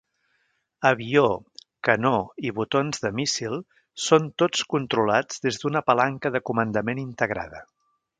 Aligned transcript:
Avió, 0.89 1.25
canó 1.87 2.13
i 2.49 2.53
botons 2.59 3.03
de 3.03 3.11
míssil 3.19 3.59
són 4.07 4.25
tots 4.43 4.63
controlats 4.75 5.45
des 5.45 5.61
d'una 5.65 5.83
palanca 5.91 6.33
de 6.37 6.43
comandament 6.51 7.03
integrada. 7.07 7.63